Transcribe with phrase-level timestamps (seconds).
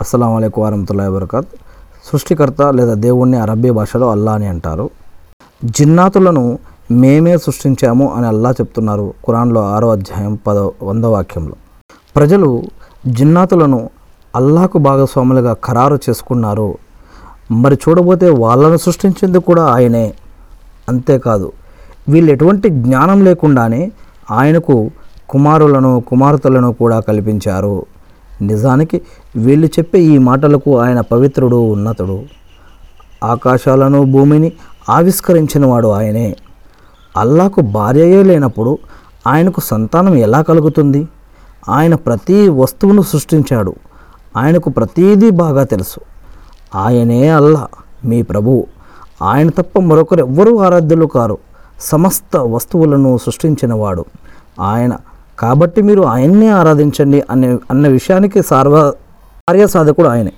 [0.00, 1.48] అస్సలం అయికు వరహతుల్లా వరకత్
[2.12, 4.90] సృష్టికర్త లేదా దేవుణ్ణి అరబ్బీ భాషలో అల్లా అని అంటారు.
[5.64, 6.58] జిన్నాతులను
[6.90, 11.56] మేమే సృష్టించాము అని అల్లా చెప్తున్నారు ఖురాన్లో ఆరో అధ్యాయం పదో వందో వాక్యంలో.
[12.16, 12.62] ప్రజలు
[13.06, 13.90] జిన్నాతులను
[14.36, 16.78] అల్లాకు భాగస్వాములుగా ఖరారు చేసుకున్నారు.
[17.52, 20.14] మరి చూడబోతే వాళ్ళను సృష్టించింది కూడా ఆయనే.
[20.88, 21.52] అంతేకాదు
[22.08, 23.92] వీళ్ళు ఎటువంటి జ్ఞానం లేకుండానే
[24.30, 24.90] ఆయనకు
[25.28, 27.86] కుమారులను కుమార్తెలను కూడా కల్పించారు.
[28.42, 29.02] నిజానికి
[29.36, 32.22] వీళ్ళు చెప్పే ఈ మాటలకు ఆయన పవిత్రుడు ఉన్నతుడు.
[33.24, 34.52] ఆకాశాలను భూమిని
[34.88, 36.36] ఆవిష్కరించినవాడు ఆయనే.
[37.16, 38.78] అల్లాకు భార్యయే లేనప్పుడు
[39.26, 41.08] ఆయనకు సంతానం ఎలా కలుగుతుంది?
[41.68, 43.74] ఆయన ప్రతి వస్తువును సృష్టించాడు.
[44.36, 46.00] ఆయనకు ప్రతీదీ బాగా తెలుసు.
[46.74, 47.68] ఆయనే అల్లా
[48.04, 48.66] మీ ప్రభువు
[49.22, 51.38] ఆయన తప్ప మరొకరు ఎవ్వరూ ఆరాధ్యులు కారు.
[51.80, 54.04] సమస్త వస్తువులను సృష్టించినవాడు.
[54.60, 54.96] ఆయన
[55.40, 58.74] కాబట్టి మీరు ఆయన్నే ఆరాధించండి అనే అన్న విషయానికి సార్వ
[59.48, 60.32] కార్య సాధకుడు ఆయనే.